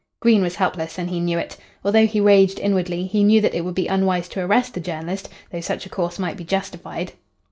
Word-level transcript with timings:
Green 0.19 0.41
was 0.41 0.55
helpless, 0.55 0.97
and 0.97 1.11
he 1.11 1.19
knew 1.19 1.37
it. 1.37 1.57
Although 1.85 2.07
he 2.07 2.19
raged 2.19 2.57
inwardly, 2.59 3.05
he 3.05 3.23
knew 3.23 3.39
that 3.41 3.53
it 3.53 3.63
would 3.63 3.75
be 3.75 3.85
unwise 3.85 4.27
to 4.29 4.41
arrest 4.41 4.73
the 4.73 4.79
journalist, 4.79 5.29
though 5.51 5.61
such 5.61 5.85
a 5.85 5.89
course 5.89 6.17
might 6.17 6.37
be 6.37 6.43
justified. 6.43 7.13